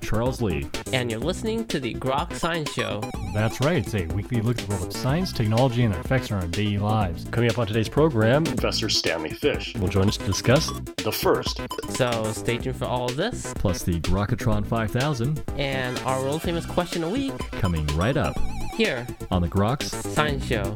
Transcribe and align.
Frank 0.00 0.02
Ling. 0.02 0.02
And 0.02 0.02
I'm 0.02 0.08
Charles 0.08 0.42
Lee. 0.42 0.66
And 0.92 1.10
you're 1.10 1.20
listening 1.20 1.66
to 1.66 1.80
the 1.80 1.94
Grok 1.94 2.34
Science 2.34 2.72
Show. 2.72 3.00
That's 3.34 3.60
right, 3.60 3.78
it's 3.78 3.94
a 3.94 4.06
weekly 4.14 4.40
look 4.40 4.58
at 4.58 4.66
the 4.66 4.74
world 4.74 4.86
of 4.88 4.92
science, 4.92 5.32
technology, 5.32 5.84
and 5.84 5.92
their 5.92 6.00
effects 6.00 6.30
on 6.32 6.42
our 6.42 6.48
daily 6.48 6.78
lives. 6.78 7.24
Coming 7.30 7.50
up 7.50 7.58
on 7.58 7.66
today's 7.66 7.88
program, 7.88 8.44
Professor 8.44 8.88
Stanley 8.88 9.30
Fish 9.30 9.74
will 9.76 9.88
join 9.88 10.08
us 10.08 10.16
to 10.16 10.24
discuss 10.24 10.72
the 10.98 11.12
first. 11.12 11.60
So 11.90 12.32
stay 12.32 12.58
tuned 12.58 12.76
for 12.76 12.86
all 12.86 13.06
of 13.06 13.16
this. 13.16 13.52
Plus 13.54 13.82
the 13.82 14.00
Grokatron 14.00 14.66
5000. 14.66 15.42
And 15.56 15.98
our 16.00 16.20
world 16.22 16.42
famous 16.42 16.66
question 16.66 17.04
a 17.04 17.08
week. 17.08 17.38
Coming 17.52 17.86
right 17.88 18.16
up. 18.16 18.36
Here. 18.74 19.06
On 19.30 19.42
the 19.42 19.48
Groks 19.48 19.84
Science 19.84 20.44
Show. 20.44 20.74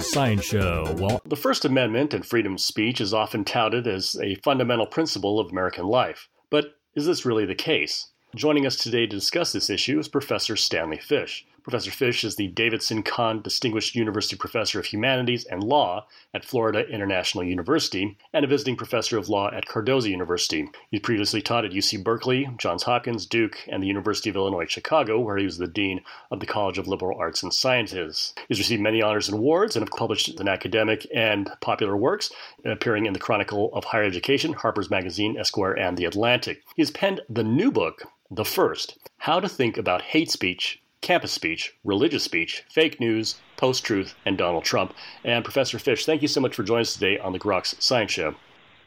Science 0.00 0.44
Show. 0.44 0.92
Well, 0.98 1.22
the 1.24 1.36
First 1.36 1.64
Amendment 1.64 2.12
and 2.12 2.26
freedom 2.26 2.54
of 2.54 2.60
speech 2.60 3.00
is 3.00 3.14
often 3.14 3.44
touted 3.44 3.86
as 3.86 4.16
a 4.20 4.34
fundamental 4.42 4.86
principle 4.86 5.38
of 5.38 5.52
American 5.52 5.86
life. 5.86 6.28
But 6.50 6.74
is 6.96 7.06
this 7.06 7.24
really 7.24 7.46
the 7.46 7.54
case? 7.54 8.08
Joining 8.34 8.66
us 8.66 8.74
today 8.74 9.06
to 9.06 9.14
discuss 9.14 9.52
this 9.52 9.70
issue 9.70 10.00
is 10.00 10.08
Professor 10.08 10.56
Stanley 10.56 10.98
Fish. 10.98 11.46
Professor 11.64 11.90
Fish 11.90 12.24
is 12.24 12.36
the 12.36 12.48
Davidson 12.48 13.02
Kahan 13.02 13.42
Distinguished 13.42 13.94
University 13.94 14.36
Professor 14.36 14.78
of 14.78 14.84
Humanities 14.84 15.46
and 15.46 15.64
Law 15.64 16.06
at 16.34 16.44
Florida 16.44 16.86
International 16.86 17.42
University 17.42 18.18
and 18.34 18.44
a 18.44 18.48
visiting 18.48 18.76
professor 18.76 19.16
of 19.16 19.30
law 19.30 19.50
at 19.50 19.64
Cardozo 19.64 20.10
University. 20.10 20.68
He 20.90 21.00
previously 21.00 21.40
taught 21.40 21.64
at 21.64 21.70
UC 21.70 22.04
Berkeley, 22.04 22.46
Johns 22.58 22.82
Hopkins, 22.82 23.24
Duke, 23.24 23.56
and 23.66 23.82
the 23.82 23.86
University 23.86 24.28
of 24.28 24.36
Illinois 24.36 24.66
Chicago, 24.66 25.18
where 25.18 25.38
he 25.38 25.46
was 25.46 25.56
the 25.56 25.66
Dean 25.66 26.02
of 26.30 26.40
the 26.40 26.46
College 26.46 26.76
of 26.76 26.86
Liberal 26.86 27.18
Arts 27.18 27.42
and 27.42 27.54
Sciences. 27.54 28.34
He's 28.46 28.58
received 28.58 28.82
many 28.82 29.00
honors 29.00 29.30
and 29.30 29.38
awards 29.38 29.74
and 29.74 29.88
have 29.88 29.98
published 29.98 30.38
in 30.38 30.46
academic 30.46 31.06
and 31.14 31.50
popular 31.62 31.96
works, 31.96 32.30
appearing 32.66 33.06
in 33.06 33.14
the 33.14 33.18
Chronicle 33.18 33.70
of 33.72 33.84
Higher 33.84 34.04
Education, 34.04 34.52
Harper's 34.52 34.90
Magazine, 34.90 35.38
Esquire, 35.38 35.72
and 35.72 35.96
The 35.96 36.04
Atlantic. 36.04 36.62
He 36.76 36.82
has 36.82 36.90
penned 36.90 37.22
the 37.30 37.42
new 37.42 37.72
book, 37.72 38.02
The 38.30 38.44
First 38.44 38.98
How 39.16 39.40
to 39.40 39.48
Think 39.48 39.78
About 39.78 40.02
Hate 40.02 40.30
Speech 40.30 40.82
campus 41.04 41.32
speech, 41.32 41.76
religious 41.84 42.24
speech, 42.24 42.64
fake 42.70 42.98
news, 42.98 43.36
post 43.58 43.84
truth, 43.84 44.14
and 44.24 44.38
Donald 44.38 44.64
Trump. 44.64 44.94
And 45.22 45.44
Professor 45.44 45.78
Fish, 45.78 46.06
thank 46.06 46.22
you 46.22 46.28
so 46.28 46.40
much 46.40 46.56
for 46.56 46.62
joining 46.62 46.80
us 46.80 46.94
today 46.94 47.18
on 47.18 47.32
the 47.32 47.38
Groks 47.38 47.80
Science 47.80 48.10
Show. 48.10 48.34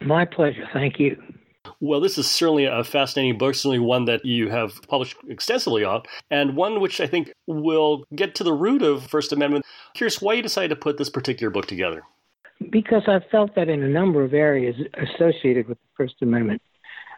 My 0.02 0.26
pleasure. 0.26 0.68
Thank 0.74 1.00
you. 1.00 1.22
Well, 1.80 2.00
this 2.00 2.18
is 2.18 2.26
certainly 2.26 2.66
a 2.66 2.84
fascinating 2.84 3.38
book, 3.38 3.54
certainly 3.54 3.80
one 3.80 4.06
that 4.06 4.26
you 4.26 4.50
have 4.50 4.82
published 4.88 5.16
extensively 5.28 5.84
on, 5.84 6.02
and 6.32 6.56
one 6.56 6.82
which 6.82 7.00
I 7.00 7.06
think 7.06 7.32
will 7.46 8.04
get 8.16 8.34
to 8.36 8.44
the 8.44 8.54
root 8.54 8.82
of 8.82 9.06
First 9.06 9.32
Amendment. 9.32 9.66
Curious 9.94 10.20
why 10.20 10.34
you 10.34 10.42
decided 10.42 10.70
to 10.70 10.76
put 10.76 10.98
this 10.98 11.10
particular 11.10 11.52
book 11.52 11.68
together. 11.68 12.04
Because 12.72 13.04
I 13.08 13.20
felt 13.30 13.54
that 13.56 13.70
in 13.70 13.84
a 13.84 13.88
number 13.88 14.24
of 14.24 14.34
areas 14.34 14.76
associated 14.96 15.68
with 15.68 15.78
the 15.78 15.88
First 15.96 16.16
Amendment, 16.24 16.64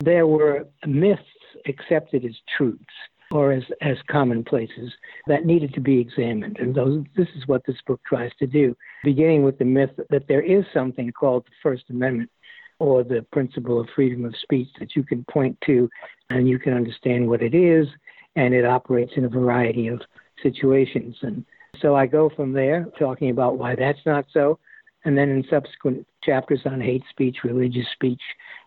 there 0.02 0.28
were 0.28 0.68
myths 0.86 1.22
accepted 1.66 2.26
as 2.26 2.34
truths 2.58 2.84
or 3.32 3.52
as, 3.52 3.64
as 3.82 3.98
commonplaces 4.10 4.92
that 5.28 5.46
needed 5.46 5.74
to 5.74 5.82
be 5.82 6.00
examined. 6.00 6.58
And 6.60 6.74
those, 6.74 7.04
this 7.16 7.28
is 7.36 7.48
what 7.48 7.64
this 7.66 7.78
book 7.86 8.02
tries 8.06 8.32
to 8.40 8.48
do, 8.48 8.76
beginning 9.04 9.44
with 9.44 9.58
the 9.60 9.66
myth 9.66 9.92
that 10.10 10.28
there 10.28 10.42
is 10.42 10.66
something 10.74 11.12
called 11.12 11.46
the 11.46 11.52
First 11.62 11.84
Amendment 11.90 12.32
or 12.80 13.04
the 13.04 13.26
principle 13.32 13.80
of 13.80 13.88
freedom 13.96 14.26
of 14.26 14.34
speech 14.42 14.70
that 14.80 14.96
you 14.96 15.04
can 15.04 15.24
point 15.26 15.58
to 15.66 15.90
and 16.30 16.48
you 16.48 16.58
can 16.58 16.74
understand 16.74 17.28
what 17.28 17.42
it 17.42 17.54
is, 17.54 17.88
and 18.36 18.54
it 18.54 18.66
operates 18.66 19.12
in 19.16 19.26
a 19.26 19.30
variety 19.30 19.88
of 19.88 20.02
situations. 20.42 21.16
And 21.22 21.46
so 21.82 21.96
I 21.96 22.06
go 22.06 22.30
from 22.36 22.54
there 22.54 22.88
talking 22.98 23.30
about 23.30 23.58
why 23.58 23.76
that's 23.76 24.00
not 24.06 24.26
so. 24.34 24.60
And 25.06 25.18
then 25.18 25.30
in 25.30 25.46
subsequent 25.50 26.06
chapters 26.24 26.62
on 26.66 26.82
hate 26.82 27.04
speech, 27.10 27.38
religious 27.44 27.88
speech, 27.94 28.22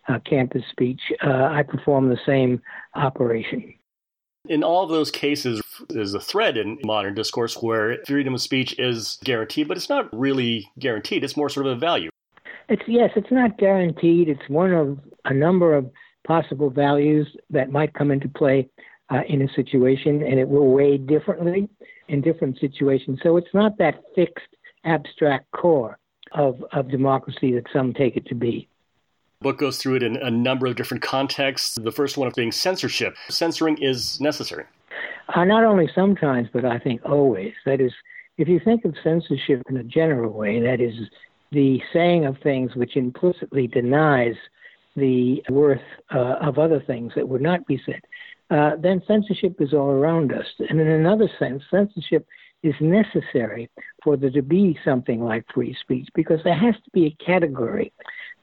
uh, 0.07 0.19
campus 0.25 0.63
speech, 0.71 1.01
uh, 1.25 1.49
I 1.51 1.63
perform 1.63 2.09
the 2.09 2.17
same 2.25 2.61
operation. 2.95 3.73
In 4.49 4.61
all 4.61 4.83
of 4.83 4.89
those 4.89 5.09
cases, 5.09 5.61
there's 5.87 6.13
a 6.13 6.19
thread 6.19 6.57
in 6.57 6.77
modern 6.83 7.13
discourse 7.13 7.55
where 7.61 7.99
freedom 8.05 8.33
of 8.33 8.41
speech 8.41 8.77
is 8.77 9.17
guaranteed, 9.23 9.69
but 9.69 9.77
it's 9.77 9.87
not 9.87 10.09
really 10.11 10.69
guaranteed. 10.79 11.23
It's 11.23 11.37
more 11.37 11.49
sort 11.49 11.65
of 11.65 11.73
a 11.73 11.79
value. 11.79 12.09
It's 12.67 12.83
yes, 12.85 13.11
it's 13.15 13.31
not 13.31 13.57
guaranteed. 13.57 14.27
It's 14.27 14.49
one 14.49 14.73
of 14.73 14.99
a 15.23 15.33
number 15.33 15.73
of 15.73 15.89
possible 16.27 16.69
values 16.69 17.27
that 17.51 17.71
might 17.71 17.93
come 17.93 18.11
into 18.11 18.27
play 18.27 18.69
uh, 19.09 19.21
in 19.29 19.41
a 19.41 19.53
situation, 19.53 20.21
and 20.23 20.39
it 20.39 20.49
will 20.49 20.71
weigh 20.71 20.97
differently 20.97 21.69
in 22.09 22.21
different 22.21 22.59
situations. 22.59 23.19
So 23.23 23.37
it's 23.37 23.53
not 23.53 23.77
that 23.77 24.03
fixed, 24.13 24.47
abstract 24.83 25.49
core 25.51 25.97
of, 26.33 26.61
of 26.73 26.89
democracy 26.89 27.53
that 27.53 27.67
some 27.71 27.93
take 27.93 28.17
it 28.17 28.25
to 28.25 28.35
be 28.35 28.67
book 29.43 29.59
goes 29.59 29.77
through 29.77 29.95
it 29.95 30.03
in 30.03 30.15
a 30.17 30.31
number 30.31 30.65
of 30.65 30.75
different 30.75 31.03
contexts. 31.03 31.75
The 31.75 31.91
first 31.91 32.17
one 32.17 32.27
of 32.27 32.33
being 32.33 32.51
censorship. 32.51 33.15
Censoring 33.29 33.77
is 33.77 34.19
necessary. 34.19 34.65
Uh, 35.35 35.43
not 35.43 35.63
only 35.63 35.89
sometimes, 35.93 36.49
but 36.51 36.65
I 36.65 36.79
think 36.79 37.01
always. 37.05 37.53
That 37.65 37.79
is, 37.79 37.93
if 38.37 38.47
you 38.47 38.59
think 38.59 38.85
of 38.85 38.95
censorship 39.03 39.61
in 39.69 39.77
a 39.77 39.83
general 39.83 40.31
way, 40.33 40.59
that 40.61 40.81
is 40.81 40.95
the 41.51 41.81
saying 41.93 42.25
of 42.25 42.37
things 42.39 42.75
which 42.75 42.97
implicitly 42.97 43.67
denies 43.67 44.35
the 44.95 45.43
worth 45.49 45.81
uh, 46.13 46.35
of 46.41 46.57
other 46.57 46.79
things 46.79 47.13
that 47.15 47.27
would 47.27 47.41
not 47.41 47.65
be 47.67 47.81
said, 47.85 48.01
uh, 48.49 48.75
then 48.79 49.01
censorship 49.07 49.55
is 49.59 49.73
all 49.73 49.89
around 49.89 50.31
us. 50.31 50.45
And 50.69 50.79
in 50.79 50.87
another 50.87 51.29
sense, 51.39 51.63
censorship 51.71 52.27
is 52.61 52.75
necessary 52.79 53.69
for 54.03 54.15
there 54.15 54.29
to 54.31 54.41
be 54.41 54.77
something 54.85 55.23
like 55.23 55.45
free 55.53 55.75
speech 55.79 56.07
because 56.13 56.39
there 56.43 56.57
has 56.57 56.75
to 56.75 56.89
be 56.93 57.05
a 57.05 57.23
category 57.25 57.91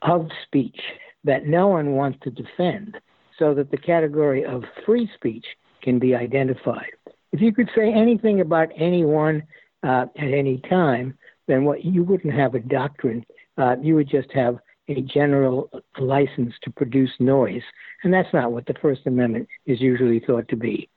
of 0.02 0.28
speech 0.44 0.80
that 1.24 1.46
no 1.46 1.68
one 1.68 1.92
wants 1.92 2.18
to 2.22 2.30
defend 2.30 2.98
so 3.38 3.54
that 3.54 3.70
the 3.70 3.76
category 3.76 4.44
of 4.44 4.64
free 4.84 5.10
speech 5.14 5.44
can 5.82 5.98
be 5.98 6.14
identified. 6.14 6.90
If 7.32 7.40
you 7.40 7.52
could 7.52 7.70
say 7.74 7.92
anything 7.92 8.40
about 8.40 8.68
anyone 8.76 9.42
uh, 9.82 10.06
at 10.16 10.32
any 10.32 10.58
time, 10.68 11.16
then 11.46 11.64
what 11.64 11.84
you 11.84 12.04
wouldn't 12.04 12.34
have 12.34 12.54
a 12.54 12.60
doctrine. 12.60 13.24
Uh, 13.56 13.76
you 13.80 13.94
would 13.94 14.08
just 14.08 14.30
have 14.32 14.58
a 14.88 15.00
general 15.02 15.70
license 15.98 16.54
to 16.62 16.70
produce 16.70 17.10
noise, 17.18 17.62
and 18.02 18.12
that's 18.12 18.32
not 18.32 18.52
what 18.52 18.66
the 18.66 18.74
First 18.80 19.02
Amendment 19.06 19.48
is 19.66 19.80
usually 19.80 20.20
thought 20.20 20.48
to 20.48 20.56
be. 20.56 20.88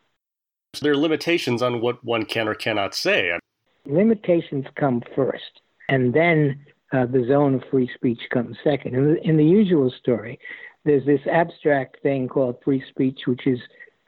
So 0.73 0.83
there 0.83 0.93
are 0.93 0.97
limitations 0.97 1.61
on 1.61 1.81
what 1.81 2.03
one 2.03 2.25
can 2.25 2.47
or 2.47 2.55
cannot 2.55 2.95
say. 2.95 3.37
Limitations 3.85 4.65
come 4.75 5.03
first, 5.15 5.61
and 5.89 6.13
then 6.13 6.65
uh, 6.93 7.05
the 7.05 7.25
zone 7.27 7.55
of 7.55 7.63
free 7.69 7.89
speech 7.95 8.21
comes 8.31 8.55
second. 8.63 8.95
In 8.95 9.13
the, 9.13 9.21
in 9.23 9.37
the 9.37 9.43
usual 9.43 9.91
story, 9.99 10.39
there's 10.85 11.05
this 11.05 11.21
abstract 11.31 12.01
thing 12.03 12.27
called 12.27 12.57
free 12.63 12.83
speech, 12.89 13.21
which 13.25 13.47
is 13.47 13.59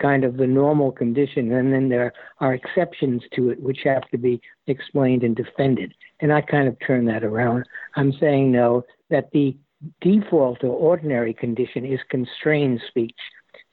kind 0.01 0.23
of 0.23 0.37
the 0.37 0.47
normal 0.47 0.91
condition, 0.91 1.51
and 1.53 1.73
then 1.73 1.89
there 1.89 2.13
are 2.39 2.53
exceptions 2.53 3.23
to 3.33 3.49
it 3.49 3.61
which 3.61 3.79
have 3.85 4.07
to 4.09 4.17
be 4.17 4.41
explained 4.67 5.23
and 5.23 5.35
defended. 5.35 5.93
And 6.19 6.33
I 6.33 6.41
kind 6.41 6.67
of 6.67 6.77
turn 6.85 7.05
that 7.05 7.23
around. 7.23 7.65
I'm 7.95 8.13
saying 8.19 8.51
no, 8.51 8.83
that 9.09 9.31
the 9.31 9.55
default 10.01 10.63
or 10.63 10.75
ordinary 10.75 11.33
condition 11.33 11.85
is 11.85 11.99
constrained 12.09 12.81
speech, 12.89 13.15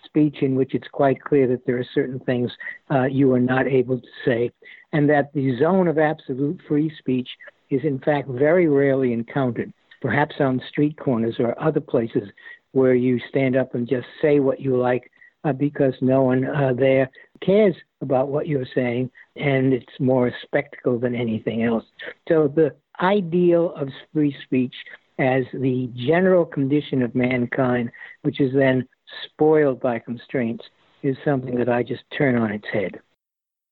speech 0.05 0.37
in 0.43 0.55
which 0.55 0.75
it's 0.75 0.89
quite 0.89 1.21
clear 1.23 1.47
that 1.49 1.67
there 1.67 1.79
are 1.79 1.87
certain 1.95 2.21
things 2.21 2.53
uh, 2.91 3.05
you 3.05 3.33
are 3.33 3.41
not 3.41 3.67
able 3.67 4.01
to 4.01 4.09
say, 4.25 4.51
and 4.93 5.11
that 5.11 5.33
the 5.33 5.59
zone 5.59 5.89
of 5.89 5.99
absolute 5.99 6.61
free 6.69 6.93
speech 6.99 7.29
is 7.73 7.85
in 7.85 7.99
fact 8.01 8.29
very 8.29 8.69
rarely 8.69 9.13
encountered, 9.13 9.73
perhaps 10.01 10.37
on 10.41 10.61
street 10.69 10.97
corners 10.99 11.37
or 11.39 11.61
other 11.61 11.81
places 11.81 12.29
where 12.73 12.95
you 12.95 13.19
stand 13.29 13.57
up 13.57 13.75
and 13.75 13.89
just 13.89 14.07
say 14.21 14.41
what 14.41 14.61
you 14.61 14.77
like 14.77 15.11
uh, 15.45 15.53
because 15.53 15.95
no 16.01 16.23
one 16.23 16.45
uh, 16.45 16.73
there 16.77 17.11
cares 17.45 17.75
about 18.01 18.29
what 18.29 18.47
you're 18.47 18.67
saying, 18.75 19.11
and 19.37 19.73
it's 19.73 19.99
more 19.99 20.29
a 20.29 20.33
spectacle 20.43 20.99
than 20.99 21.15
anything 21.15 21.65
else. 21.65 21.85
So 22.29 22.49
the 22.49 22.75
ideal 23.01 23.75
of 23.75 23.89
free 24.13 24.37
speech 24.45 24.75
as 25.19 25.45
the 25.53 25.91
general 25.95 26.45
condition 26.45 27.03
of 27.03 27.15
mankind, 27.15 27.91
which 28.23 28.41
is 28.41 28.53
then 28.55 28.87
spoiled 29.25 29.81
by 29.81 29.99
constraints, 29.99 30.65
is 31.03 31.17
something 31.25 31.57
that 31.57 31.69
I 31.69 31.83
just 31.83 32.03
turn 32.17 32.37
on 32.37 32.53
its 32.53 32.67
head. 32.73 33.01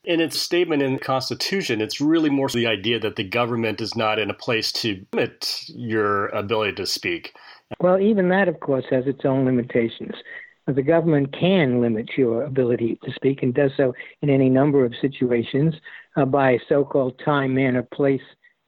In 0.03 0.21
its 0.21 0.41
statement 0.41 0.83
in 0.83 0.95
the 0.95 0.99
Constitution, 0.99 1.83
it's 1.83 2.01
really 2.01 2.31
more 2.31 2.49
the 2.49 2.67
idea 2.67 2.99
that 3.01 3.17
the 3.17 3.25
government 3.25 3.83
is 3.83 3.95
not 3.95 4.19
in 4.19 4.31
a 4.31 4.35
place 4.35 4.73
to 4.73 5.05
limit 5.13 5.65
your 5.69 6.29
ability 6.29 6.73
to 6.77 6.87
speak. 6.87 7.35
Well, 7.81 8.01
even 8.01 8.31
that, 8.31 8.49
of 8.49 8.61
course, 8.61 8.87
has 8.91 9.07
its 9.07 9.27
own 9.27 9.45
limitations. 9.45 10.15
The 10.67 10.83
government 10.83 11.37
can 11.39 11.83
limit 11.83 12.11
your 12.17 12.45
ability 12.45 12.99
to 13.05 13.13
speak 13.13 13.43
and 13.43 13.53
does 13.53 13.73
so 13.77 13.93
in 14.23 14.31
any 14.31 14.49
number 14.49 14.87
of 14.87 14.95
situations 15.03 15.75
uh, 16.17 16.25
by 16.25 16.59
so 16.67 16.83
called 16.83 17.21
time, 17.23 17.55
manner, 17.55 17.83
place 17.83 18.23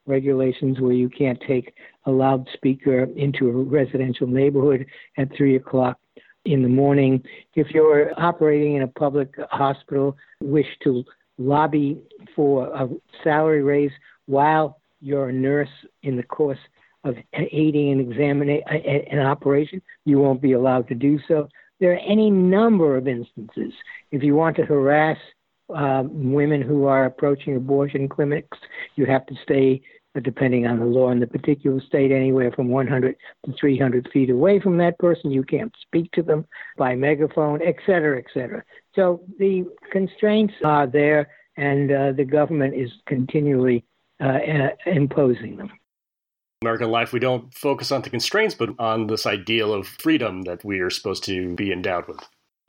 regulations 0.06 0.80
where 0.80 0.92
you 0.92 1.08
can't 1.08 1.40
take 1.46 1.72
a 2.04 2.10
loudspeaker 2.10 3.04
into 3.16 3.48
a 3.48 3.52
residential 3.52 4.26
neighborhood 4.26 4.84
at 5.16 5.34
3 5.36 5.56
o'clock 5.56 5.98
in 6.44 6.62
the 6.62 6.68
morning. 6.68 7.22
If 7.54 7.70
you're 7.70 8.12
operating 8.20 8.76
in 8.76 8.82
a 8.82 8.88
public 8.88 9.34
hospital, 9.50 10.16
wish 10.40 10.66
to 10.84 11.04
lobby 11.38 11.98
for 12.34 12.66
a 12.74 12.88
salary 13.24 13.62
raise 13.62 13.92
while 14.26 14.80
you're 15.00 15.28
a 15.28 15.32
nurse 15.32 15.68
in 16.02 16.16
the 16.16 16.22
course 16.22 16.58
of 17.04 17.16
aiding 17.34 17.92
and 17.92 18.00
examining 18.00 18.62
an 19.10 19.18
operation, 19.18 19.82
you 20.04 20.18
won't 20.18 20.40
be 20.40 20.52
allowed 20.52 20.86
to 20.88 20.94
do 20.94 21.18
so. 21.26 21.48
There 21.80 21.92
are 21.92 21.98
any 22.06 22.30
number 22.30 22.96
of 22.96 23.08
instances. 23.08 23.72
If 24.12 24.22
you 24.22 24.36
want 24.36 24.56
to 24.56 24.64
harass 24.64 25.18
uh, 25.74 26.04
women 26.06 26.62
who 26.62 26.84
are 26.84 27.06
approaching 27.06 27.56
abortion 27.56 28.08
clinics, 28.08 28.56
you 28.94 29.06
have 29.06 29.26
to 29.26 29.34
stay, 29.42 29.82
depending 30.20 30.66
on 30.66 30.78
the 30.78 30.84
law 30.84 31.10
in 31.10 31.20
the 31.20 31.26
particular 31.26 31.80
state, 31.80 32.12
anywhere 32.12 32.52
from 32.52 32.68
100 32.68 33.16
to 33.46 33.52
300 33.58 34.08
feet 34.12 34.30
away 34.30 34.60
from 34.60 34.76
that 34.78 34.98
person. 34.98 35.30
You 35.30 35.42
can't 35.42 35.74
speak 35.80 36.12
to 36.12 36.22
them 36.22 36.46
by 36.76 36.94
megaphone, 36.94 37.60
et 37.62 37.76
cetera, 37.86 38.18
et 38.18 38.26
cetera. 38.34 38.62
So 38.94 39.22
the 39.38 39.64
constraints 39.90 40.54
are 40.64 40.86
there, 40.86 41.30
and 41.56 41.90
uh, 41.90 42.12
the 42.12 42.24
government 42.24 42.74
is 42.74 42.90
continually 43.06 43.84
uh, 44.20 44.26
uh 44.26 44.68
imposing 44.86 45.56
them. 45.56 45.70
American 46.62 46.90
life, 46.90 47.12
we 47.12 47.18
don't 47.18 47.52
focus 47.54 47.90
on 47.90 48.02
the 48.02 48.10
constraints, 48.10 48.54
but 48.54 48.70
on 48.78 49.08
this 49.08 49.26
ideal 49.26 49.72
of 49.72 49.86
freedom 49.86 50.42
that 50.42 50.64
we 50.64 50.78
are 50.78 50.90
supposed 50.90 51.24
to 51.24 51.54
be 51.56 51.72
endowed 51.72 52.06
with. 52.06 52.20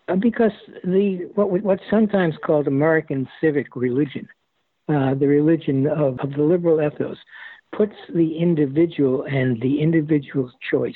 Uh, 0.07 0.15
because 0.15 0.51
the 0.83 1.29
what 1.35 1.49
what's 1.49 1.83
sometimes 1.89 2.35
called 2.43 2.67
American 2.67 3.27
civic 3.39 3.75
religion, 3.75 4.27
uh, 4.89 5.13
the 5.15 5.27
religion 5.27 5.87
of, 5.87 6.19
of 6.19 6.31
the 6.31 6.43
liberal 6.43 6.81
ethos, 6.85 7.17
puts 7.75 7.95
the 8.13 8.37
individual 8.37 9.23
and 9.23 9.61
the 9.61 9.81
individual's 9.81 10.51
choice 10.69 10.95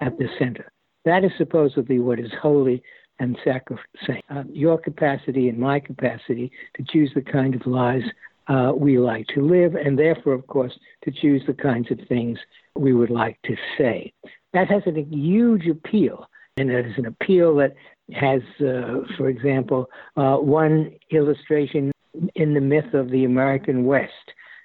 at 0.00 0.16
the 0.18 0.28
center. 0.38 0.70
That 1.04 1.24
is 1.24 1.32
supposedly 1.36 1.98
what 1.98 2.20
is 2.20 2.30
holy 2.40 2.82
and 3.18 3.36
sacrosanct. 3.44 4.24
Uh, 4.30 4.44
your 4.48 4.78
capacity 4.78 5.48
and 5.48 5.58
my 5.58 5.80
capacity 5.80 6.50
to 6.76 6.84
choose 6.88 7.10
the 7.14 7.22
kind 7.22 7.54
of 7.54 7.66
lives 7.66 8.04
uh, 8.48 8.72
we 8.76 8.98
like 8.98 9.26
to 9.28 9.40
live, 9.40 9.74
and 9.74 9.98
therefore, 9.98 10.32
of 10.32 10.46
course, 10.46 10.72
to 11.04 11.12
choose 11.12 11.42
the 11.46 11.54
kinds 11.54 11.90
of 11.90 11.98
things 12.08 12.38
we 12.76 12.92
would 12.92 13.10
like 13.10 13.38
to 13.44 13.54
say. 13.78 14.12
That 14.52 14.68
has 14.68 14.82
a 14.86 15.02
huge 15.02 15.66
appeal, 15.66 16.26
and 16.56 16.70
it 16.70 16.86
is 16.86 16.94
an 16.98 17.06
appeal 17.06 17.54
that 17.56 17.74
has, 18.12 18.42
uh, 18.60 19.06
for 19.16 19.28
example, 19.28 19.88
uh, 20.16 20.36
one 20.36 20.92
illustration 21.10 21.91
in 22.34 22.54
the 22.54 22.60
myth 22.60 22.94
of 22.94 23.10
the 23.10 23.24
American 23.24 23.84
West. 23.84 24.12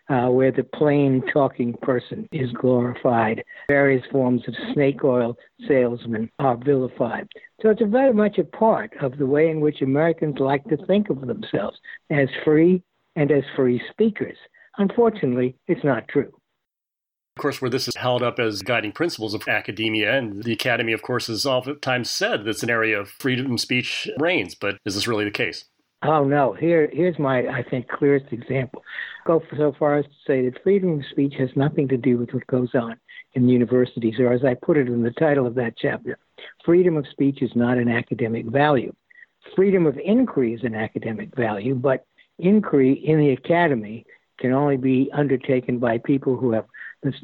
Uh, 0.09 0.29
where 0.29 0.53
the 0.53 0.63
plain 0.63 1.21
talking 1.33 1.73
person 1.81 2.29
is 2.31 2.49
glorified. 2.53 3.43
Various 3.67 4.05
forms 4.09 4.41
of 4.47 4.55
snake 4.71 5.03
oil 5.03 5.35
salesmen 5.67 6.31
are 6.39 6.55
vilified. 6.55 7.27
So 7.61 7.71
it's 7.71 7.81
very 7.85 8.13
much 8.13 8.37
a 8.37 8.45
part 8.45 8.93
of 9.01 9.17
the 9.17 9.25
way 9.25 9.49
in 9.49 9.59
which 9.59 9.81
Americans 9.81 10.37
like 10.39 10.63
to 10.69 10.77
think 10.85 11.09
of 11.09 11.27
themselves 11.27 11.77
as 12.09 12.29
free 12.45 12.81
and 13.17 13.29
as 13.33 13.43
free 13.53 13.81
speakers. 13.91 14.37
Unfortunately, 14.77 15.57
it's 15.67 15.83
not 15.83 16.07
true. 16.07 16.31
Of 17.35 17.41
course, 17.41 17.61
where 17.61 17.69
this 17.69 17.87
is 17.87 17.95
held 17.95 18.23
up 18.23 18.39
as 18.39 18.61
guiding 18.61 18.93
principles 18.93 19.33
of 19.33 19.47
academia, 19.47 20.17
and 20.17 20.43
the 20.43 20.53
academy, 20.53 20.93
of 20.93 21.01
course, 21.01 21.27
has 21.27 21.45
oftentimes 21.45 22.09
said 22.09 22.45
that 22.45 22.49
it's 22.49 22.63
an 22.63 22.69
area 22.69 22.99
of 22.99 23.09
freedom 23.09 23.51
of 23.51 23.59
speech 23.59 24.09
reigns, 24.17 24.55
but 24.55 24.77
is 24.85 24.95
this 24.95 25.07
really 25.07 25.25
the 25.25 25.31
case? 25.31 25.65
Oh 26.03 26.23
no! 26.23 26.53
Here, 26.53 26.89
here's 26.93 27.17
my, 27.17 27.47
I 27.47 27.63
think, 27.63 27.87
clearest 27.87 28.27
example. 28.31 28.83
Go 29.25 29.41
so 29.57 29.73
far 29.79 29.97
as 29.97 30.05
to 30.05 30.11
say 30.27 30.47
that 30.47 30.61
freedom 30.61 30.99
of 30.99 31.05
speech 31.09 31.33
has 31.39 31.49
nothing 31.55 31.87
to 31.87 31.97
do 31.97 32.17
with 32.17 32.33
what 32.33 32.45
goes 32.47 32.69
on 32.75 32.97
in 33.33 33.49
universities, 33.49 34.19
or 34.19 34.31
as 34.31 34.45
I 34.45 34.53
put 34.53 34.77
it 34.77 34.87
in 34.87 35.01
the 35.01 35.11
title 35.11 35.47
of 35.47 35.55
that 35.55 35.75
chapter, 35.77 36.19
freedom 36.63 36.97
of 36.97 37.07
speech 37.07 37.41
is 37.41 37.51
not 37.55 37.77
an 37.77 37.89
academic 37.89 38.45
value. 38.45 38.93
Freedom 39.55 39.87
of 39.87 39.97
inquiry 39.97 40.53
is 40.53 40.63
an 40.63 40.75
academic 40.75 41.35
value, 41.35 41.73
but 41.73 42.05
inquiry 42.37 42.93
in 42.93 43.17
the 43.19 43.31
academy 43.31 44.05
can 44.39 44.51
only 44.51 44.77
be 44.77 45.09
undertaken 45.13 45.79
by 45.79 45.97
people 45.97 46.37
who 46.37 46.51
have 46.51 46.65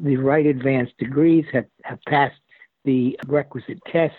the, 0.00 0.16
right 0.16 0.46
advanced 0.46 0.96
degrees, 0.98 1.44
have, 1.52 1.66
have 1.84 1.98
passed 2.08 2.40
the 2.84 3.18
requisite 3.26 3.78
tests, 3.90 4.16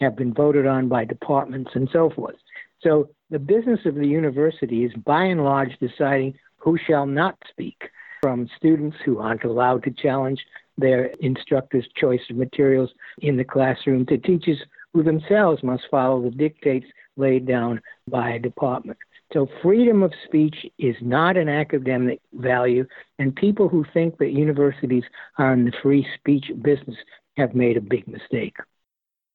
have 0.00 0.16
been 0.16 0.32
voted 0.32 0.66
on 0.66 0.88
by 0.88 1.04
departments, 1.04 1.70
and 1.74 1.88
so 1.92 2.10
forth. 2.10 2.36
So 2.82 3.10
the 3.30 3.38
business 3.38 3.80
of 3.86 3.94
the 3.94 4.06
university 4.06 4.84
is 4.84 4.92
by 5.04 5.24
and 5.24 5.44
large 5.44 5.76
deciding 5.78 6.34
who 6.56 6.76
shall 6.86 7.06
not 7.06 7.36
speak, 7.48 7.90
from 8.20 8.48
students 8.56 8.96
who 9.04 9.18
aren't 9.18 9.44
allowed 9.44 9.82
to 9.84 9.90
challenge 9.90 10.44
their 10.76 11.06
instructor's 11.20 11.86
choice 11.96 12.20
of 12.28 12.36
materials 12.36 12.90
in 13.22 13.36
the 13.36 13.44
classroom 13.44 14.04
to 14.06 14.18
teachers 14.18 14.58
who 14.92 15.02
themselves 15.02 15.62
must 15.62 15.84
follow 15.90 16.20
the 16.20 16.30
dictates 16.30 16.86
laid 17.16 17.46
down 17.46 17.80
by 18.08 18.30
a 18.30 18.38
department. 18.38 18.98
So 19.32 19.48
freedom 19.62 20.02
of 20.02 20.12
speech 20.26 20.66
is 20.78 20.96
not 21.00 21.36
an 21.36 21.48
academic 21.48 22.20
value, 22.34 22.84
and 23.18 23.34
people 23.34 23.68
who 23.68 23.84
think 23.94 24.18
that 24.18 24.32
universities 24.32 25.04
are 25.38 25.52
in 25.52 25.64
the 25.64 25.72
free 25.82 26.06
speech 26.18 26.50
business 26.62 26.96
have 27.36 27.54
made 27.54 27.76
a 27.76 27.80
big 27.80 28.08
mistake. 28.08 28.56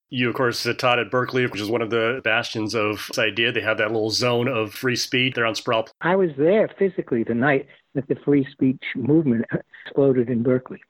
You, 0.10 0.30
of 0.30 0.36
course, 0.36 0.68
taught 0.78 1.00
at 1.00 1.10
Berkeley, 1.10 1.46
which 1.48 1.60
is 1.60 1.69
one 1.69 1.81
of 1.81 1.90
the 1.90 2.22
bastions 2.24 2.75
of 2.75 3.06
this 3.07 3.19
idea. 3.19 3.52
They 3.52 3.62
have 3.62 3.78
that 3.80 3.92
little 3.92 4.12
zone 4.12 4.48
of 4.48 4.74
free 4.74 4.96
speech 4.96 5.34
there 5.34 5.46
on 5.46 5.56
Sproul. 5.56 5.88
I 6.02 6.16
was 6.16 6.30
there 6.38 6.69
physically 6.78 7.24
the 7.24 7.34
night 7.34 7.68
that 7.95 8.07
the 8.07 8.16
free 8.24 8.47
speech 8.52 8.83
movement 8.95 9.45
exploded 9.85 10.30
in 10.30 10.44
Berkeley. 10.44 10.81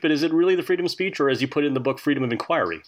But 0.00 0.12
is 0.12 0.22
it 0.22 0.32
really 0.32 0.54
the 0.54 0.62
freedom 0.62 0.86
of 0.86 0.92
speech, 0.92 1.18
or 1.18 1.28
as 1.28 1.42
you 1.42 1.48
put 1.48 1.64
in 1.64 1.74
the 1.74 1.80
book, 1.80 1.98
freedom 1.98 2.22
of 2.22 2.30
inquiry? 2.30 2.82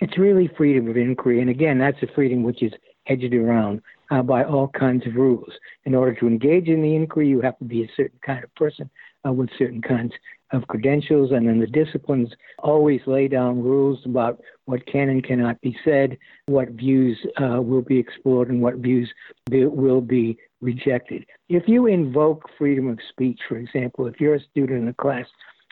It's 0.00 0.18
really 0.18 0.48
freedom 0.56 0.88
of 0.88 0.96
inquiry. 0.96 1.40
And 1.40 1.48
again, 1.48 1.78
that's 1.78 2.02
a 2.02 2.06
freedom 2.14 2.42
which 2.42 2.62
is 2.62 2.72
hedged 3.04 3.32
around 3.32 3.80
uh, 4.10 4.22
by 4.22 4.44
all 4.44 4.68
kinds 4.68 5.06
of 5.06 5.14
rules. 5.14 5.52
In 5.84 5.94
order 5.94 6.14
to 6.16 6.26
engage 6.26 6.68
in 6.68 6.82
the 6.82 6.94
inquiry, 6.94 7.28
you 7.28 7.40
have 7.40 7.58
to 7.58 7.64
be 7.64 7.84
a 7.84 7.90
certain 7.96 8.18
kind 8.24 8.44
of 8.44 8.54
person 8.56 8.90
uh, 9.26 9.32
with 9.32 9.50
certain 9.56 9.80
kinds 9.80 10.12
of 10.54 10.66
credentials, 10.68 11.32
and 11.32 11.48
then 11.48 11.58
the 11.58 11.66
disciplines 11.66 12.30
always 12.58 13.00
lay 13.06 13.28
down 13.28 13.62
rules 13.62 13.98
about 14.04 14.40
what 14.66 14.86
can 14.86 15.08
and 15.08 15.24
cannot 15.24 15.60
be 15.60 15.76
said, 15.84 16.16
what 16.46 16.70
views 16.70 17.18
uh, 17.42 17.60
will 17.60 17.82
be 17.82 17.98
explored, 17.98 18.48
and 18.48 18.62
what 18.62 18.76
views 18.76 19.10
be, 19.50 19.66
will 19.66 20.00
be 20.00 20.36
rejected. 20.60 21.24
If 21.48 21.64
you 21.66 21.86
invoke 21.86 22.48
freedom 22.56 22.88
of 22.88 22.98
speech, 23.10 23.40
for 23.48 23.56
example, 23.56 24.06
if 24.06 24.20
you're 24.20 24.36
a 24.36 24.44
student 24.50 24.82
in 24.82 24.88
a 24.88 24.94
class 24.94 25.26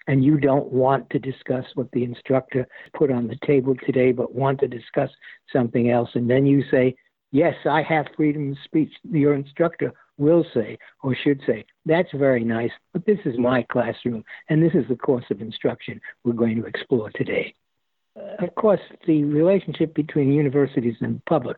and 0.09 0.25
you 0.25 0.37
don't 0.37 0.73
want 0.73 1.09
to 1.11 1.19
discuss 1.19 1.65
what 1.75 1.91
the 1.93 2.03
instructor 2.03 2.67
put 2.97 3.11
on 3.11 3.29
the 3.29 3.39
table 3.47 3.75
today, 3.87 4.11
but 4.11 4.35
want 4.35 4.59
to 4.61 4.69
discuss 4.69 5.11
something 5.53 5.91
else, 5.91 6.11
and 6.15 6.29
then 6.29 6.45
you 6.45 6.63
say, 6.71 6.95
Yes, 7.35 7.55
I 7.65 7.83
have 7.83 8.07
freedom 8.15 8.53
of 8.53 8.59
speech. 8.63 8.93
Your 9.11 9.33
instructor 9.35 9.95
will 10.19 10.45
say 10.55 10.79
or 11.03 11.15
should 11.15 11.41
say, 11.47 11.65
That's 11.87 12.11
very 12.13 12.45
nice, 12.45 12.71
but 12.93 13.07
this 13.07 13.19
is 13.25 13.39
my 13.39 13.63
classroom, 13.71 14.25
and 14.49 14.63
this 14.63 14.75
is 14.75 14.87
the 14.89 14.97
course 14.97 15.25
of 15.31 15.41
instruction 15.41 16.01
we're 16.25 16.33
going 16.33 16.61
to 16.61 16.67
explore 16.67 17.11
today. 17.11 17.55
Uh, 18.17 18.45
of 18.45 18.55
course, 18.55 18.81
the 19.07 19.25
relationship 19.25 19.95
between 19.95 20.33
universities 20.33 20.97
and 21.01 21.25
public, 21.25 21.57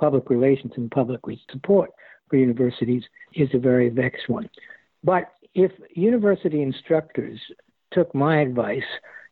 public 0.00 0.30
relations 0.30 0.72
and 0.76 0.90
public 0.90 1.20
support 1.50 1.90
for 2.28 2.36
universities 2.36 3.02
is 3.34 3.48
a 3.54 3.58
very 3.58 3.88
vexed 3.88 4.28
one. 4.28 4.48
But 5.02 5.32
if 5.54 5.72
university 5.94 6.62
instructors 6.62 7.40
took 7.92 8.14
my 8.14 8.40
advice 8.40 8.82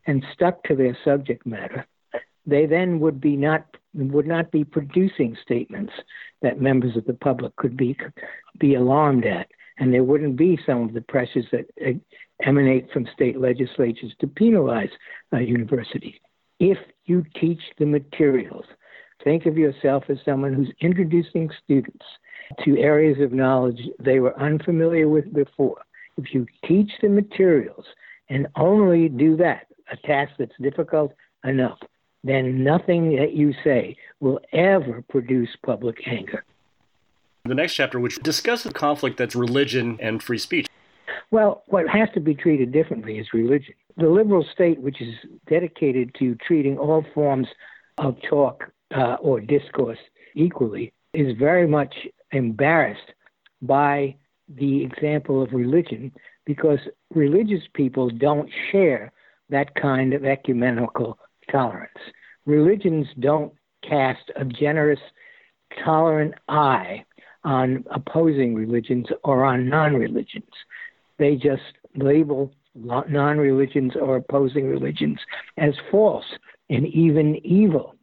and 0.07 0.25
stuck 0.33 0.62
to 0.64 0.76
their 0.76 0.97
subject 1.04 1.47
matter, 1.47 1.87
they 2.47 2.66
then 2.66 3.00
would 3.00 3.21
be 3.21 3.37
not 3.37 3.66
would 3.94 4.26
not 4.26 4.50
be 4.50 4.64
producing 4.64 5.36
statements 5.42 5.92
that 6.42 6.60
members 6.60 6.96
of 6.96 7.04
the 7.04 7.14
public 7.14 7.54
could 7.56 7.76
be 7.76 7.96
be 8.58 8.74
alarmed 8.74 9.24
at, 9.24 9.48
and 9.78 9.92
there 9.92 10.04
wouldn't 10.04 10.36
be 10.36 10.58
some 10.66 10.82
of 10.82 10.92
the 10.92 11.00
pressures 11.00 11.46
that 11.52 11.66
emanate 12.42 12.90
from 12.92 13.06
state 13.12 13.40
legislatures 13.40 14.12
to 14.20 14.26
penalize 14.26 14.90
uh, 15.32 15.38
universities. 15.38 16.14
If 16.60 16.78
you 17.06 17.24
teach 17.40 17.60
the 17.78 17.86
materials, 17.86 18.64
think 19.22 19.46
of 19.46 19.56
yourself 19.56 20.04
as 20.08 20.18
someone 20.24 20.52
who's 20.52 20.72
introducing 20.80 21.50
students 21.62 22.04
to 22.64 22.78
areas 22.78 23.20
of 23.20 23.32
knowledge 23.32 23.80
they 23.98 24.20
were 24.20 24.38
unfamiliar 24.38 25.08
with 25.08 25.32
before. 25.32 25.82
If 26.16 26.32
you 26.32 26.46
teach 26.66 26.90
the 27.02 27.08
materials 27.08 27.84
and 28.28 28.46
only 28.56 29.08
do 29.08 29.36
that, 29.38 29.66
a 29.90 29.96
task 30.06 30.32
that's 30.38 30.52
difficult 30.60 31.12
enough, 31.44 31.78
then 32.25 32.64
nothing 32.64 33.14
that 33.16 33.35
you 33.35 33.52
say 33.62 33.97
will 34.19 34.40
ever 34.52 35.04
produce 35.09 35.50
public 35.64 36.09
anger. 36.09 36.43
The 37.45 37.54
next 37.54 37.75
chapter, 37.75 38.00
which 38.00 38.16
discusses 38.23 38.73
the 38.73 38.78
conflict 38.78 39.19
that's 39.19 39.37
religion 39.37 39.99
and 40.00 40.23
free 40.23 40.38
speech. 40.38 40.66
Well, 41.31 41.62
what 41.66 41.87
has 41.88 42.09
to 42.14 42.21
be 42.21 42.35
treated 42.35 42.73
differently 42.73 43.19
is 43.19 43.26
religion. 43.35 43.75
The 43.99 44.09
liberal 44.09 44.45
state, 44.54 44.81
which 44.81 45.02
is 45.02 45.14
dedicated 45.49 46.14
to 46.19 46.35
treating 46.37 46.78
all 46.78 47.04
forms 47.14 47.47
of 47.99 48.16
talk 48.28 48.64
uh, 48.97 49.16
or 49.21 49.40
discourse 49.40 49.99
equally, 50.35 50.93
is 51.12 51.37
very 51.38 51.69
much 51.69 51.95
embarrassed 52.33 53.12
by 53.61 54.16
the 54.49 54.83
example 54.83 55.43
of 55.43 55.52
religion 55.52 56.12
because 56.47 56.78
religious 57.14 57.62
people 57.75 58.09
don't 58.11 58.50
share 58.73 59.12
that 59.50 59.75
kind 59.75 60.14
of 60.14 60.25
ecumenical 60.25 61.19
tolerance. 61.50 61.98
Religions 62.46 63.06
don't 63.20 63.52
cast 63.88 64.30
a 64.36 64.44
generous, 64.44 65.00
tolerant 65.84 66.34
eye 66.48 67.04
on 67.44 67.84
opposing 67.90 68.54
religions 68.54 69.06
or 69.22 69.44
on 69.44 69.68
non 69.68 69.94
religions. 69.94 70.50
They 71.18 71.36
just 71.36 71.62
label 71.94 72.52
non 72.74 73.38
religions 73.38 73.92
or 74.00 74.16
opposing 74.16 74.68
religions 74.68 75.18
as 75.58 75.74
false 75.90 76.24
and 76.70 76.86
even 76.86 77.36
evil. 77.44 77.94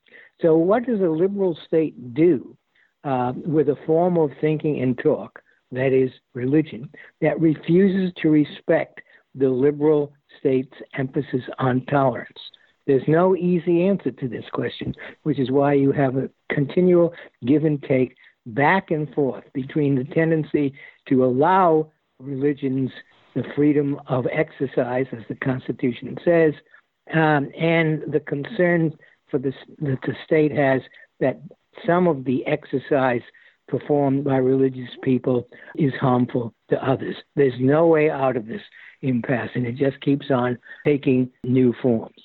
So, 0.42 0.56
what 0.56 0.86
does 0.86 1.02
a 1.02 1.10
liberal 1.10 1.58
state 1.66 2.14
do 2.14 2.56
uh, 3.04 3.34
with 3.36 3.70
a 3.70 3.78
form 3.86 4.18
of 4.18 4.32
thinking 4.40 4.82
and 4.82 4.98
talk, 4.98 5.42
that 5.72 5.94
is, 5.94 6.12
religion, 6.34 6.90
that 7.22 7.40
refuses 7.40 8.14
to 8.22 8.30
respect 8.30 9.02
the 9.36 9.50
liberal 9.50 10.14
state's 10.40 10.76
emphasis 10.98 11.44
on 11.60 11.86
tolerance? 11.86 12.40
There's 12.88 13.08
no 13.08 13.36
easy 13.36 13.88
answer 13.88 14.12
to 14.12 14.28
this 14.28 14.46
question, 14.52 14.96
which 15.24 15.40
is 15.40 15.52
why 15.52 15.74
you 15.74 15.92
have 15.92 16.18
a 16.18 16.30
continual 16.50 17.14
give 17.46 17.64
and 17.64 17.82
take 17.84 18.16
back 18.46 18.92
and 18.92 19.14
forth 19.14 19.44
between 19.54 19.96
the 19.96 20.04
tendency 20.04 20.74
to 21.08 21.26
allow 21.26 21.92
religions 22.20 22.92
the 23.36 23.44
freedom 23.56 24.00
of 24.08 24.26
exercise, 24.32 25.06
as 25.12 25.24
the 25.30 25.36
Constitution 25.36 26.18
says, 26.26 26.54
um, 27.14 27.50
and 27.58 28.04
the 28.12 28.20
concern 28.20 28.94
for 29.30 29.38
the, 29.38 29.54
that 29.80 30.00
the 30.06 30.16
state 30.26 30.52
has 30.52 30.82
that 31.20 31.42
some 31.86 32.08
of 32.08 32.26
the 32.26 32.46
exercise 32.46 33.22
performed 33.68 34.26
by 34.26 34.36
religious 34.36 34.90
people 35.02 35.48
is 35.76 35.94
harmful 36.00 36.54
to 36.70 36.86
others. 36.86 37.16
There's 37.36 37.54
no 37.60 37.88
way 37.88 38.10
out 38.10 38.36
of 38.36 38.48
this 38.48 38.62
impasse, 39.02 39.52
and 39.56 39.66
it 39.66 39.76
just 39.78 40.02
keeps 40.02 40.30
on 40.30 40.58
taking 40.86 41.32
new 41.46 41.74
forms. 41.82 42.22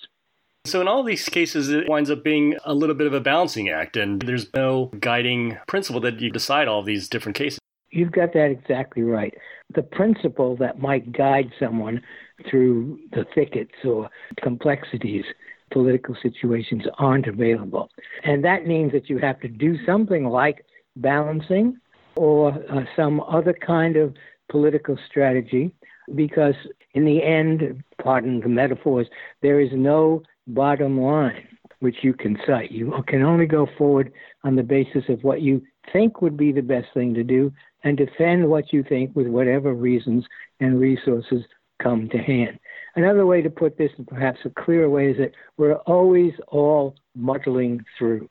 So, 0.66 0.80
in 0.80 0.88
all 0.88 1.02
these 1.02 1.28
cases, 1.28 1.68
it 1.70 1.88
winds 1.88 2.10
up 2.10 2.24
being 2.24 2.56
a 2.64 2.74
little 2.74 2.94
bit 2.94 3.06
of 3.06 3.14
a 3.14 3.20
balancing 3.20 3.68
act, 3.68 3.96
and 3.96 4.20
there's 4.22 4.52
no 4.52 4.90
guiding 5.00 5.58
principle 5.68 6.00
that 6.00 6.20
you 6.20 6.30
decide 6.30 6.66
all 6.66 6.82
these 6.82 7.08
different 7.08 7.36
cases. 7.36 7.58
You've 7.90 8.12
got 8.12 8.32
that 8.32 8.50
exactly 8.50 9.02
right. 9.02 9.34
The 9.74 9.82
principle 9.82 10.56
that 10.56 10.80
might 10.80 11.12
guide 11.12 11.52
someone 11.58 12.02
through 12.50 12.98
the 13.12 13.24
thickets 13.34 13.74
or 13.84 14.10
complexities, 14.42 15.24
political 15.70 16.16
situations 16.20 16.84
aren't 16.98 17.26
available. 17.26 17.88
And 18.24 18.44
that 18.44 18.66
means 18.66 18.92
that 18.92 19.08
you 19.08 19.18
have 19.18 19.40
to 19.40 19.48
do 19.48 19.76
something 19.86 20.24
like 20.24 20.64
balancing 20.96 21.78
or 22.16 22.52
uh, 22.70 22.84
some 22.94 23.20
other 23.20 23.54
kind 23.54 23.96
of 23.96 24.14
political 24.48 24.98
strategy 25.08 25.72
because 26.14 26.54
in 26.94 27.04
the 27.04 27.22
end, 27.22 27.82
pardon 28.02 28.40
the 28.40 28.48
metaphors, 28.48 29.06
there 29.42 29.60
is 29.60 29.70
no 29.72 30.22
bottom 30.46 31.00
line 31.00 31.48
which 31.80 31.96
you 32.02 32.14
can 32.14 32.38
cite. 32.46 32.70
You 32.70 33.04
can 33.06 33.22
only 33.22 33.46
go 33.46 33.68
forward 33.76 34.12
on 34.44 34.56
the 34.56 34.62
basis 34.62 35.04
of 35.08 35.22
what 35.22 35.42
you 35.42 35.62
think 35.92 36.22
would 36.22 36.36
be 36.36 36.52
the 36.52 36.62
best 36.62 36.86
thing 36.94 37.14
to 37.14 37.22
do 37.22 37.52
and 37.84 37.96
defend 37.96 38.48
what 38.48 38.72
you 38.72 38.82
think 38.82 39.14
with 39.14 39.26
whatever 39.26 39.74
reasons 39.74 40.24
and 40.60 40.80
resources 40.80 41.44
come 41.82 42.08
to 42.08 42.18
hand. 42.18 42.58
Another 42.96 43.26
way 43.26 43.42
to 43.42 43.50
put 43.50 43.76
this, 43.76 43.90
and 43.98 44.06
perhaps 44.06 44.38
a 44.44 44.50
clearer 44.50 44.88
way, 44.88 45.10
is 45.10 45.18
that 45.18 45.32
we're 45.58 45.74
always 45.74 46.32
all 46.48 46.94
muddling 47.14 47.84
through 47.98 48.28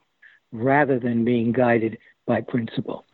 rather 0.51 1.00
than 1.00 1.24
being 1.24 1.51
guided 1.51 1.98
by 2.25 2.41
principle. 2.41 3.05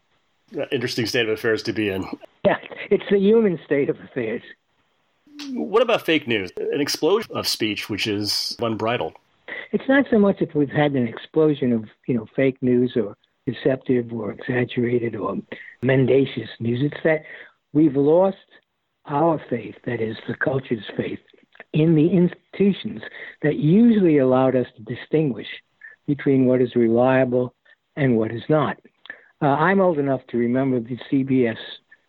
Interesting 0.71 1.05
state 1.05 1.27
of 1.27 1.33
affairs 1.33 1.61
to 1.63 1.73
be 1.73 1.89
in. 1.89 2.05
Yeah, 2.45 2.57
it's 2.89 3.03
the 3.11 3.19
human 3.19 3.59
state 3.65 3.89
of 3.89 3.99
affairs. 3.99 4.41
What 5.53 5.81
about 5.81 6.05
fake 6.05 6.27
news? 6.27 6.51
An 6.57 6.81
explosion 6.81 7.35
of 7.35 7.47
speech 7.47 7.89
which 7.89 8.07
is 8.07 8.55
unbridled. 8.59 9.13
It's 9.71 9.87
not 9.87 10.05
so 10.09 10.19
much 10.19 10.39
that 10.39 10.55
we've 10.55 10.69
had 10.69 10.93
an 10.93 11.07
explosion 11.07 11.71
of, 11.71 11.85
you 12.07 12.15
know, 12.15 12.27
fake 12.35 12.57
news 12.61 12.93
or 12.95 13.15
deceptive 13.45 14.11
or 14.13 14.31
exaggerated 14.31 15.15
or 15.15 15.37
mendacious 15.81 16.49
news. 16.59 16.79
It's 16.83 17.03
that 17.03 17.23
we've 17.73 17.95
lost 17.95 18.37
our 19.05 19.41
faith, 19.49 19.75
that 19.85 20.01
is, 20.01 20.17
the 20.27 20.35
culture's 20.35 20.83
faith, 20.95 21.19
in 21.73 21.95
the 21.95 22.09
institutions 22.09 23.01
that 23.41 23.55
usually 23.55 24.17
allowed 24.17 24.55
us 24.55 24.67
to 24.75 24.95
distinguish 24.95 25.47
between 26.07 26.45
what 26.45 26.61
is 26.61 26.75
reliable 26.75 27.53
and 27.95 28.17
what 28.17 28.31
is 28.31 28.43
not. 28.49 28.77
Uh, 29.41 29.47
I'm 29.47 29.81
old 29.81 29.97
enough 29.97 30.21
to 30.29 30.37
remember 30.37 30.79
the 30.79 30.97
CBS 31.11 31.57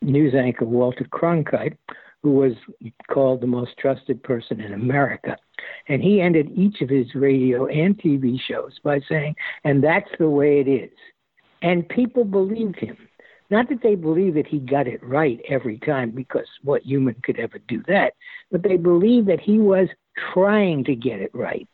news 0.02 0.34
anchor 0.34 0.64
Walter 0.64 1.04
Cronkite, 1.04 1.76
who 2.22 2.32
was 2.32 2.52
called 3.10 3.40
the 3.40 3.46
most 3.46 3.76
trusted 3.78 4.22
person 4.22 4.60
in 4.60 4.74
America. 4.74 5.36
And 5.88 6.02
he 6.02 6.20
ended 6.20 6.50
each 6.54 6.80
of 6.80 6.88
his 6.88 7.14
radio 7.14 7.66
and 7.66 7.98
TV 7.98 8.38
shows 8.48 8.78
by 8.84 9.00
saying, 9.08 9.34
and 9.64 9.82
that's 9.82 10.10
the 10.18 10.28
way 10.28 10.60
it 10.60 10.68
is. 10.68 10.96
And 11.62 11.88
people 11.88 12.24
believed 12.24 12.78
him. 12.78 12.96
Not 13.50 13.68
that 13.68 13.82
they 13.82 13.96
believe 13.96 14.34
that 14.34 14.46
he 14.46 14.58
got 14.58 14.86
it 14.86 15.02
right 15.04 15.38
every 15.48 15.78
time, 15.80 16.10
because 16.10 16.46
what 16.62 16.82
human 16.82 17.14
could 17.22 17.38
ever 17.38 17.58
do 17.68 17.82
that, 17.86 18.14
but 18.50 18.62
they 18.62 18.76
believe 18.76 19.26
that 19.26 19.40
he 19.40 19.58
was 19.58 19.88
trying 20.32 20.84
to 20.84 20.94
get 20.94 21.20
it 21.20 21.30
right. 21.34 21.68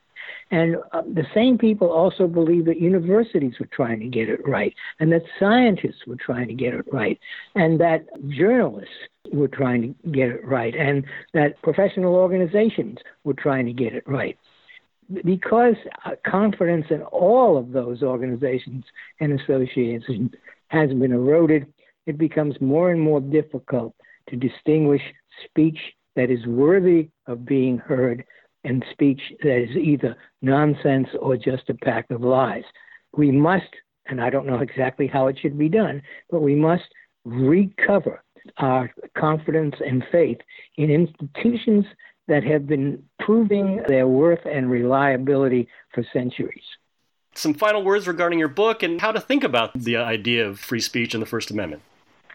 And 0.51 0.77
uh, 0.93 1.03
the 1.03 1.27
same 1.35 1.59
people 1.59 1.91
also 1.91 2.27
believe 2.27 2.65
that 2.67 2.81
universities 2.81 3.55
were 3.61 3.69
trying 3.73 4.01
to 4.01 4.09
get 4.09 4.29
it 4.29 4.41
right, 4.47 4.75
and 4.99 5.13
that 5.13 5.23
scientists 5.39 6.07
were 6.07 6.17
trying 6.17 6.49
to 6.49 6.55
get 6.55 6.75
it 6.75 6.87
right, 6.93 7.19
and 7.55 7.79
that 7.81 8.07
journalists 8.29 8.91
were 9.33 9.49
trying 9.49 9.95
to 9.95 10.11
get 10.11 10.29
it 10.29 10.45
right, 10.45 10.75
and 10.75 11.05
that 11.35 11.61
professional 11.63 12.15
organizations 12.15 12.99
were 13.25 13.35
trying 13.35 13.67
to 13.67 13.73
get 13.73 13.95
it 13.95 14.07
right. 14.07 14.39
Because 15.25 15.77
confidence 16.27 16.87
in 16.91 17.03
all 17.03 17.57
of 17.57 17.73
those 17.73 18.03
organizations 18.03 18.85
and 19.21 19.41
associations 19.41 20.33
has 20.69 20.91
been 20.91 21.13
eroded, 21.13 21.67
it 22.07 22.19
becomes 22.19 22.61
more 22.61 22.91
and 22.91 23.01
more 23.01 23.21
difficult 23.21 23.95
to 24.29 24.37
distinguish 24.37 25.03
speech 25.45 25.79
that 26.17 26.31
is 26.31 26.45
worthy 26.47 27.09
of 27.27 27.47
being 27.47 27.79
heard 27.79 28.25
and 28.65 28.85
speech 28.93 29.21
that 29.43 29.63
is 29.63 29.77
either 29.77 30.17
nonsense 30.43 31.09
or 31.21 31.37
just 31.37 31.71
a 31.71 31.75
pack 31.75 32.11
of 32.11 32.21
lies. 32.23 32.65
We 33.17 33.31
must, 33.31 33.69
and 34.07 34.21
I 34.21 34.31
don't 34.31 34.47
know 34.47 34.59
exactly 34.59 35.07
how 35.07 35.29
it 35.29 35.39
should 35.41 35.59
be 35.59 35.69
done, 35.69 36.03
but 36.31 36.43
we 36.43 36.55
must 36.55 36.85
recover 37.25 38.23
our 38.59 38.93
confidence 39.17 39.75
and 39.85 40.05
faith 40.11 40.39
in 40.77 40.91
institutions 40.91 41.85
that 42.27 42.45
have 42.45 42.67
been 42.67 43.03
proving 43.21 43.83
their 43.89 44.07
worth 44.07 44.45
and 44.45 44.71
reliability 44.71 45.69
for 45.95 46.05
centuries. 46.13 46.65
Some 47.35 47.55
final 47.55 47.83
words 47.83 48.09
regarding 48.09 48.39
your 48.39 48.49
book 48.49 48.83
and 48.83 49.01
how 49.01 49.13
to 49.13 49.21
think 49.21 49.45
about 49.45 49.73
the 49.75 49.97
idea 49.97 50.47
of 50.47 50.59
free 50.59 50.81
speech 50.81 51.15
and 51.15 51.23
the 51.23 51.27
First 51.27 51.51
Amendment. 51.51 51.83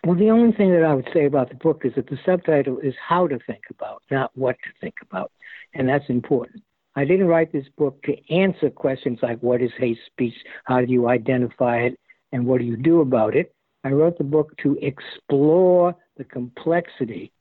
Well, 0.06 0.16
the 0.16 0.30
only 0.30 0.52
thing 0.56 0.72
that 0.72 0.84
I 0.84 0.94
would 0.94 1.10
say 1.14 1.26
about 1.26 1.50
the 1.50 1.56
book 1.56 1.84
is 1.86 1.94
that 1.96 2.08
the 2.08 2.20
subtitle 2.26 2.80
is 2.80 2.94
How 3.08 3.28
to 3.28 3.40
Think 3.40 3.64
About, 3.70 4.02
not 4.12 4.32
What 4.36 4.58
to 4.64 4.70
Think 4.82 4.96
About 5.02 5.32
and 5.74 5.88
that's 5.88 6.10
important. 6.10 6.64
I 6.96 7.06
didn't 7.06 7.28
write 7.28 7.52
this 7.52 7.66
book 7.78 8.02
to 8.04 8.16
answer 8.34 8.70
questions 8.70 9.20
like 9.22 9.40
what 9.40 9.62
is 9.62 9.72
hate 9.78 9.98
speech, 10.06 10.36
how 10.66 10.82
do 10.82 10.92
you 10.92 11.10
identify 11.10 11.80
it, 11.80 12.00
and 12.32 12.46
what 12.46 12.60
do 12.60 12.66
you 12.66 12.78
do 12.78 13.02
about 13.02 13.36
it. 13.36 13.54
I 13.84 13.90
wrote 13.90 14.18
the 14.18 14.24
book 14.24 14.56
to 14.58 14.78
explore 14.82 15.96
the 16.18 16.24
complexity 16.24 17.32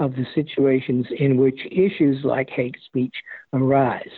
of 0.00 0.12
the 0.12 0.26
situations 0.34 1.06
in 1.18 1.36
which 1.36 1.60
issues 1.70 2.24
like 2.24 2.50
hate 2.50 2.76
speech 2.86 3.14
arise. 3.52 4.10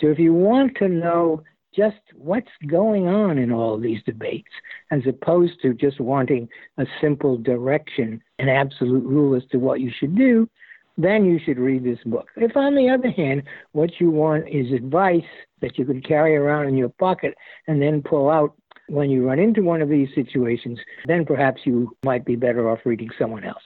So 0.00 0.08
if 0.08 0.18
you 0.18 0.32
want 0.32 0.76
to 0.78 0.88
know 0.88 1.42
just 1.74 1.96
what's 2.14 2.50
going 2.66 3.06
on 3.06 3.38
in 3.38 3.52
all 3.52 3.78
these 3.78 4.02
debates, 4.04 4.48
as 4.90 5.02
opposed 5.06 5.60
to 5.62 5.74
just 5.74 6.00
wanting 6.00 6.48
a 6.78 6.86
simple 7.00 7.36
direction, 7.36 8.22
an 8.38 8.48
absolute 8.48 9.04
rule 9.04 9.36
as 9.36 9.44
to 9.50 9.58
what 9.58 9.80
you 9.80 9.90
should 9.96 10.16
do, 10.16 10.48
then 10.96 11.24
you 11.24 11.38
should 11.44 11.58
read 11.58 11.84
this 11.84 11.98
book. 12.04 12.28
If, 12.36 12.56
on 12.56 12.74
the 12.74 12.88
other 12.88 13.10
hand, 13.10 13.44
what 13.72 14.00
you 14.00 14.10
want 14.10 14.48
is 14.48 14.72
advice 14.72 15.22
that 15.60 15.78
you 15.78 15.84
can 15.84 16.02
carry 16.02 16.34
around 16.34 16.66
in 16.66 16.76
your 16.76 16.88
pocket 16.88 17.34
and 17.68 17.80
then 17.80 18.02
pull 18.02 18.28
out 18.28 18.54
when 18.88 19.10
you 19.10 19.26
run 19.26 19.38
into 19.38 19.62
one 19.62 19.82
of 19.82 19.88
these 19.88 20.08
situations, 20.14 20.78
then 21.06 21.24
perhaps 21.24 21.62
you 21.64 21.96
might 22.04 22.24
be 22.24 22.36
better 22.36 22.70
off 22.70 22.80
reading 22.84 23.10
someone 23.18 23.44
else. 23.44 23.62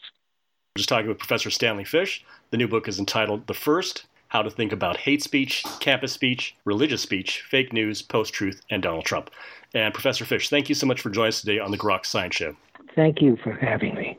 We're 0.75 0.81
just 0.81 0.89
talking 0.89 1.09
with 1.09 1.19
Professor 1.19 1.51
Stanley 1.51 1.85
Fish. 1.85 2.25
The 2.51 2.57
new 2.57 2.69
book 2.69 2.89
is 2.89 2.99
entitled 2.99 3.47
The 3.47 3.55
First 3.55 4.07
How 4.29 4.43
to 4.43 4.51
Think 4.51 4.73
About 4.73 4.97
Hate 4.97 5.23
Speech, 5.23 5.65
Campus 5.81 6.13
Speech, 6.13 6.57
Religious 6.65 7.03
Speech, 7.03 7.43
Fake 7.43 7.73
News, 7.73 8.03
Post 8.03 8.33
Truth, 8.33 8.63
and 8.71 8.83
Donald 8.83 9.05
Trump. 9.05 9.31
And 9.75 9.93
Professor 9.95 10.25
Fish, 10.25 10.49
thank 10.49 10.69
you 10.69 10.75
so 10.75 10.87
much 10.87 11.01
for 11.01 11.11
joining 11.11 11.29
us 11.29 11.41
today 11.41 11.59
on 11.59 11.71
the 11.71 11.79
Grok 11.79 12.07
Science 12.07 12.35
Show. 12.35 12.57
Thank 12.95 13.23
you 13.23 13.37
for 13.43 13.53
having 13.53 13.95
me. 13.95 14.19